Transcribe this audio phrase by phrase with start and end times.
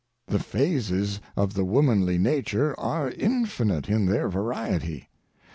[0.25, 5.09] The phases of the womanly nature are infinite in their variety.